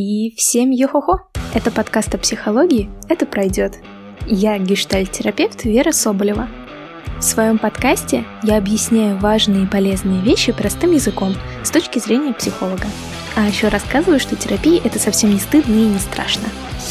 [0.00, 1.28] И всем йо-хо-хо!
[1.54, 3.80] Это подкаст о психологии «Это пройдет».
[4.28, 6.46] Я гештальт-терапевт Вера Соболева.
[7.18, 11.34] В своем подкасте я объясняю важные и полезные вещи простым языком
[11.64, 12.86] с точки зрения психолога.
[13.34, 16.44] А еще рассказываю, что терапия– это совсем не стыдно и не страшно.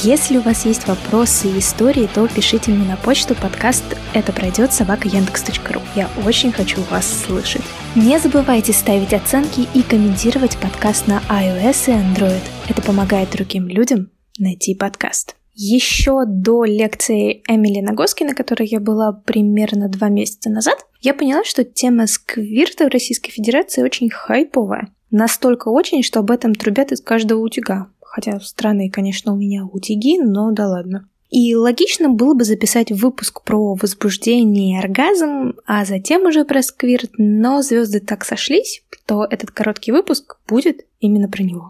[0.04, 3.84] Если у вас есть вопросы и истории, то пишите мне на почту подкаст
[4.14, 5.82] «Это пройдет собака Яндекс.ру».
[5.96, 7.64] Я очень хочу вас слышать.
[7.96, 12.44] Не забывайте ставить оценки и комментировать подкаст на iOS и Android.
[12.70, 15.36] Это помогает другим людям найти подкаст.
[15.56, 21.44] Еще до лекции Эмили Нагоски, на которой я была примерно два месяца назад, я поняла,
[21.44, 24.90] что тема сквирта в Российской Федерации очень хайповая.
[25.10, 27.88] Настолько очень, что об этом трубят из каждого утюга.
[28.18, 31.08] Хотя странные, конечно, у меня утюги, но да ладно.
[31.30, 37.12] И логично было бы записать выпуск про возбуждение и оргазм, а затем уже про сквирт,
[37.20, 41.70] но звезды так сошлись, что этот короткий выпуск будет именно про него.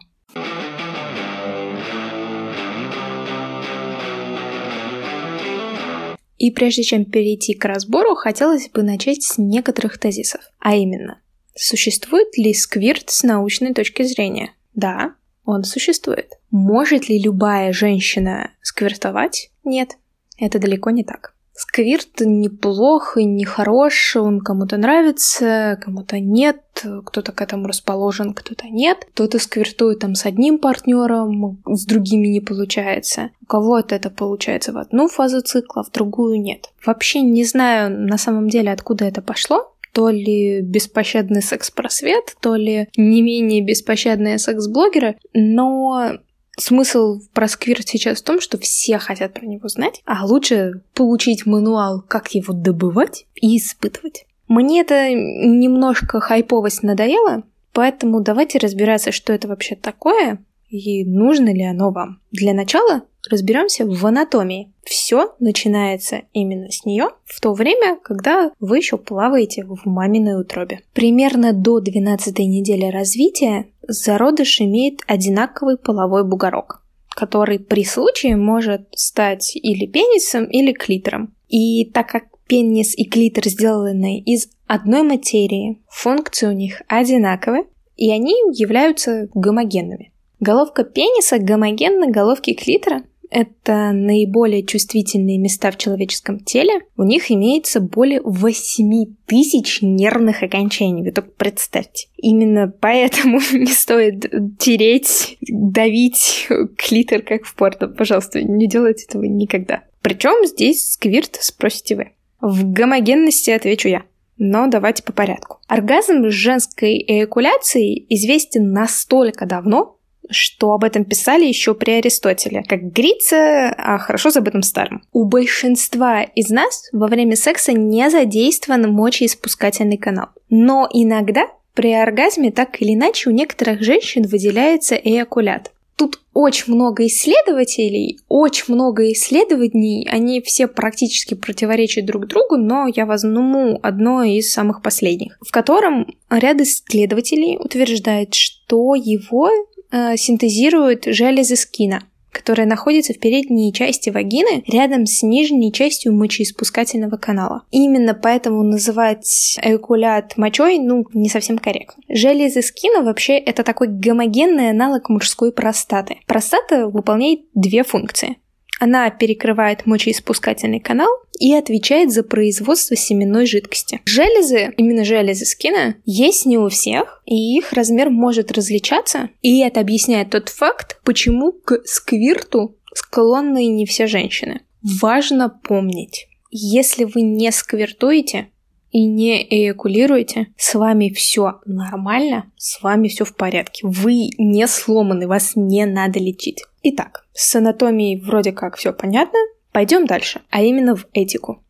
[6.37, 10.39] И прежде чем перейти к разбору, хотелось бы начать с некоторых тезисов.
[10.59, 11.19] А именно,
[11.59, 14.53] Существует ли сквирт с научной точки зрения?
[14.75, 15.15] Да,
[15.47, 16.33] он существует.
[16.51, 19.49] Может ли любая женщина сквиртовать?
[19.63, 19.97] Нет,
[20.37, 21.33] это далеко не так.
[21.53, 26.61] Сквирт неплох и не хорош, он кому-то нравится, кому-то нет,
[27.03, 29.07] кто-то к этому расположен, кто-то нет.
[29.13, 33.31] Кто-то сквиртует там с одним партнером, с другими не получается.
[33.41, 36.69] У кого-то это получается в одну фазу цикла, в другую нет.
[36.85, 42.87] Вообще не знаю на самом деле, откуда это пошло, то ли беспощадный секс-просвет, то ли
[42.95, 46.19] не менее беспощадные секс-блогеры, но
[46.59, 51.47] Смысл про сквирт сейчас в том, что все хотят про него знать, а лучше получить
[51.47, 54.25] мануал, как его добывать и испытывать.
[54.47, 60.39] Мне это немножко хайповость надоело, поэтому давайте разбираться, что это вообще такое
[60.69, 62.21] и нужно ли оно вам.
[62.31, 64.73] Для начала разберемся в анатомии.
[64.83, 70.81] Все начинается именно с нее в то время, когда вы еще плаваете в маминой утробе.
[70.93, 79.55] Примерно до 12 недели развития зародыш имеет одинаковый половой бугорок, который при случае может стать
[79.55, 81.33] или пенисом, или клитором.
[81.47, 88.11] И так как пенис и клитор сделаны из одной материи, функции у них одинаковые, и
[88.11, 90.11] они являются гомогенными.
[90.39, 96.81] Головка пениса гомогенна головке клитора, это наиболее чувствительные места в человеческом теле.
[96.95, 101.03] У них имеется более 8 тысяч нервных окончаний.
[101.03, 102.07] Вы только представьте.
[102.17, 106.47] Именно поэтому не стоит тереть, давить
[106.77, 107.87] клитор, как в порно.
[107.87, 109.83] Пожалуйста, не делайте этого никогда.
[110.01, 112.11] Причем здесь сквирт, спросите вы.
[112.39, 114.03] В гомогенности отвечу я.
[114.37, 115.57] Но давайте по порядку.
[115.67, 119.96] Оргазм женской эякуляцией известен настолько давно,
[120.29, 122.63] что об этом писали еще при Аристотеле.
[122.67, 125.03] Как говорится, а хорошо забытым старым.
[125.13, 130.27] У большинства из нас во время секса не задействован мочеиспускательный канал.
[130.49, 135.71] Но иногда при оргазме так или иначе у некоторых женщин выделяется эякулят.
[135.95, 143.07] Тут очень много исследователей, очень много исследований, они все практически противоречат друг другу, но я
[143.07, 149.49] возьму одно из самых последних, в котором ряд исследователей утверждает, что его
[149.91, 157.63] синтезируют железы скина, которые находятся в передней части вагины рядом с нижней частью мочеиспускательного канала.
[157.71, 162.03] именно поэтому называть эякулят мочой, ну, не совсем корректно.
[162.09, 166.17] Железы скина вообще это такой гомогенный аналог мужской простаты.
[166.27, 168.37] Простата выполняет две функции.
[168.79, 174.01] Она перекрывает мочеиспускательный канал и отвечает за производство семенной жидкости.
[174.05, 179.79] Железы, именно железы скина, есть не у всех, и их размер может различаться, и это
[179.79, 184.61] объясняет тот факт, почему к сквирту склонны не все женщины.
[184.81, 188.49] Важно помнить, если вы не сквиртуете,
[188.91, 193.85] и не эякулируете, с вами все нормально, с вами все в порядке.
[193.85, 196.63] Вы не сломаны, вас не надо лечить.
[196.89, 199.37] Итак, с анатомией вроде как все понятно.
[199.73, 201.61] Пойдем дальше, а именно в этику.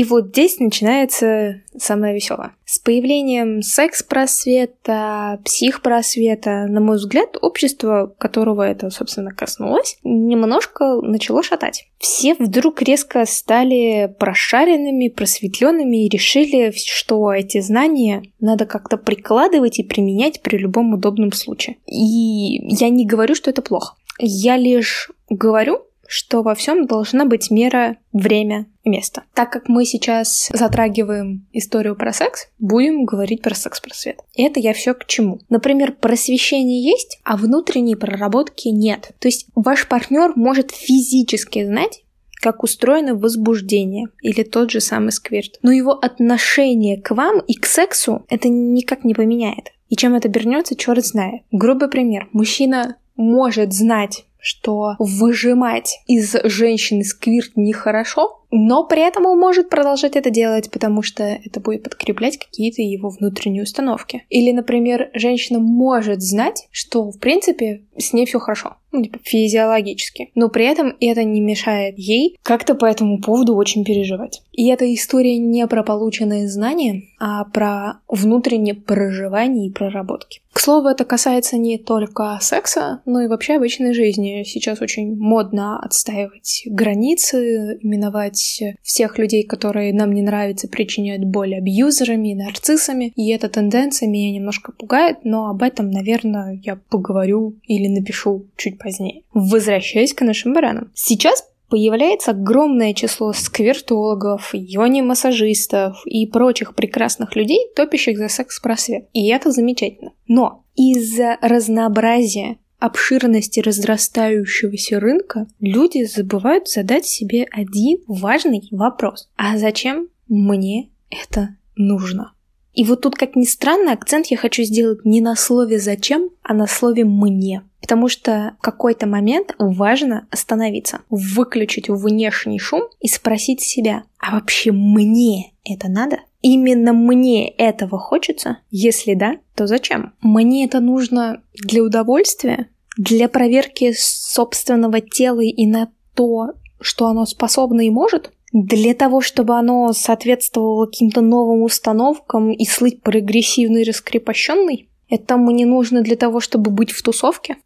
[0.00, 2.54] И вот здесь начинается самое веселое.
[2.64, 11.86] С появлением секс-просвета, псих-просвета, на мой взгляд, общество, которого это, собственно, коснулось, немножко начало шатать.
[11.98, 19.84] Все вдруг резко стали прошаренными, просветленными и решили, что эти знания надо как-то прикладывать и
[19.84, 21.76] применять при любом удобном случае.
[21.84, 23.96] И я не говорю, что это плохо.
[24.18, 29.22] Я лишь говорю, что во всем должна быть мера, время и место.
[29.32, 34.18] Так как мы сейчас затрагиваем историю про секс, будем говорить про секс-просвет.
[34.36, 35.38] Это я все к чему.
[35.48, 39.12] Например, просвещение есть, а внутренней проработки нет.
[39.20, 42.02] То есть ваш партнер может физически знать,
[42.40, 45.60] как устроено возбуждение или тот же самый сквирт.
[45.62, 49.70] Но его отношение к вам и к сексу это никак не поменяет.
[49.88, 51.42] И чем это обернется, черт знает.
[51.52, 52.28] Грубый пример.
[52.32, 60.16] Мужчина может знать, что выжимать из женщины сквирт нехорошо, но при этом он может продолжать
[60.16, 64.24] это делать, потому что это будет подкреплять какие-то его внутренние установки.
[64.28, 68.76] Или, например, женщина может знать, что, в принципе, с ней все хорошо.
[68.92, 70.30] Ну, типа, физиологически.
[70.34, 74.42] Но при этом это не мешает ей как-то по этому поводу очень переживать.
[74.52, 80.40] И эта история не про полученные знания, а про внутреннее проживание и проработки.
[80.52, 84.42] К слову, это касается не только секса, но и вообще обычной жизни.
[84.44, 91.54] Сейчас очень модно отстаивать границы, именовать считать всех людей, которые нам не нравятся, причиняют боль
[91.54, 93.12] абьюзерами и нарциссами.
[93.16, 98.78] И эта тенденция меня немножко пугает, но об этом, наверное, я поговорю или напишу чуть
[98.78, 99.22] позднее.
[99.32, 100.90] Возвращаясь к нашим баранам.
[100.94, 109.08] Сейчас появляется огромное число сквертологов, йони-массажистов и прочих прекрасных людей, топящих за секс-просвет.
[109.12, 110.12] И это замечательно.
[110.26, 119.28] Но из-за разнообразия обширности разрастающегося рынка люди забывают задать себе один важный вопрос.
[119.36, 122.32] А зачем мне это нужно?
[122.72, 126.54] И вот тут, как ни странно, акцент я хочу сделать не на слове «зачем», а
[126.54, 127.62] на слове «мне».
[127.80, 134.70] Потому что в какой-то момент важно остановиться, выключить внешний шум и спросить себя, а вообще
[134.70, 136.18] мне это надо?
[136.42, 138.58] Именно мне этого хочется?
[138.70, 140.14] Если да, то зачем?
[140.22, 142.68] Мне это нужно для удовольствия?
[142.96, 148.32] Для проверки собственного тела и на то, что оно способно и может?
[148.52, 154.88] Для того, чтобы оно соответствовало каким-то новым установкам и слыть прогрессивной и раскрепощенной?
[155.08, 157.56] Это мне нужно для того, чтобы быть в тусовке?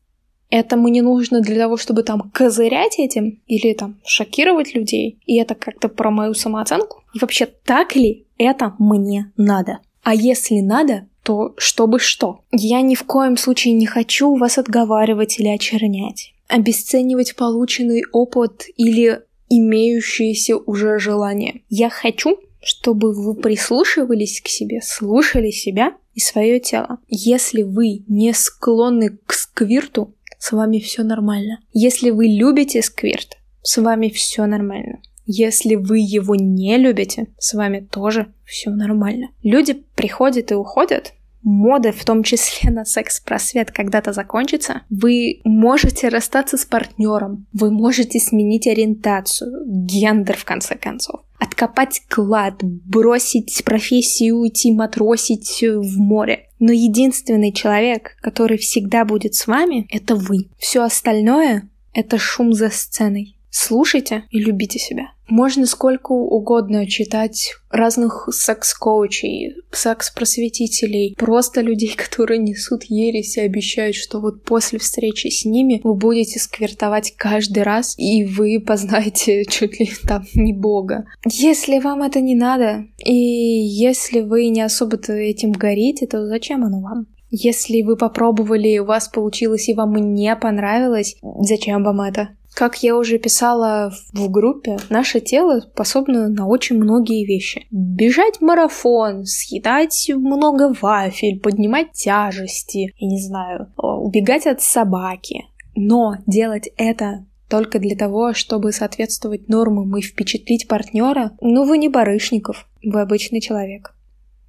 [0.51, 5.19] Это мне нужно для того, чтобы там козырять этим или там шокировать людей?
[5.27, 7.03] И это как-то про мою самооценку?
[7.19, 9.81] Вообще, так ли это мне надо?
[10.03, 12.41] А если надо, то чтобы что?
[12.53, 19.23] Я ни в коем случае не хочу вас отговаривать или очернять, обесценивать полученный опыт или
[19.49, 21.63] имеющиеся уже желания.
[21.69, 26.99] Я хочу, чтобы вы прислушивались к себе, слушали себя и свое тело.
[27.09, 31.61] Если вы не склонны к сквирту, с вами все нормально.
[31.73, 35.01] Если вы любите сквирт, с вами все нормально.
[35.27, 39.29] Если вы его не любите, с вами тоже все нормально.
[39.43, 46.57] Люди приходят и уходят, мода, в том числе на секс-просвет, когда-то закончится, вы можете расстаться
[46.57, 54.73] с партнером, вы можете сменить ориентацию, гендер в конце концов, откопать клад, бросить профессию, уйти
[54.73, 56.49] матросить в море.
[56.59, 60.49] Но единственный человек, который всегда будет с вами, это вы.
[60.59, 63.37] Все остальное— это шум за сценой.
[63.51, 65.14] Слушайте и любите себя.
[65.29, 74.21] Можно сколько угодно читать разных секс-коучей, секс-просветителей, просто людей, которые несут ересь и обещают, что
[74.21, 79.91] вот после встречи с ними вы будете сквертовать каждый раз, и вы познаете чуть ли
[80.07, 81.07] там не бога.
[81.25, 86.81] Если вам это не надо, и если вы не особо-то этим горите, то зачем оно
[86.81, 87.07] вам?
[87.37, 92.29] Если вы попробовали, у вас получилось и вам не понравилось, зачем вам это?
[92.55, 97.67] Как я уже писала в группе, наше тело способно на очень многие вещи.
[97.73, 105.47] Бежать марафон, съедать много вафель, поднимать тяжести, я не знаю, убегать от собаки.
[105.75, 111.89] Но делать это только для того, чтобы соответствовать нормам и впечатлить партнера, ну вы не
[111.89, 113.95] барышников, вы обычный человек.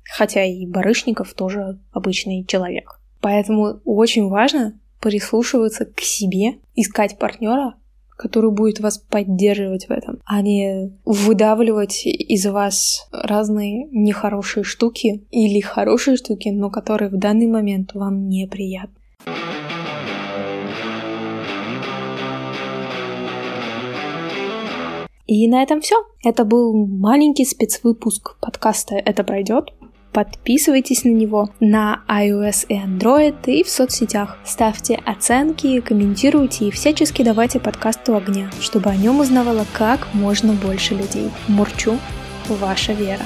[0.03, 2.99] Хотя и барышников тоже обычный человек.
[3.19, 7.75] Поэтому очень важно прислушиваться к себе, искать партнера,
[8.15, 15.59] который будет вас поддерживать в этом, а не выдавливать из вас разные нехорошие штуки или
[15.59, 18.95] хорошие штуки, но которые в данный момент вам неприятны.
[25.27, 25.95] И на этом все.
[26.23, 29.73] Это был маленький спецвыпуск подкаста «Это пройдет».
[30.15, 34.37] Подписывайтесь на него на iOS и Android и в соцсетях.
[34.45, 40.95] Ставьте оценки, комментируйте и всячески давайте подкасту огня, чтобы о нем узнавало как можно больше
[40.95, 41.29] людей.
[41.49, 41.99] Мурчу,
[42.47, 43.25] ваша Вера.